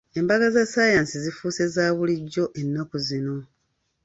Embaga 0.19 0.47
za 0.55 0.63
ssaayansi 0.65 1.15
zifuuse 1.23 1.63
za 1.75 1.85
bulijjo 1.97 2.45
ennaku 2.61 2.97
zino. 3.07 3.35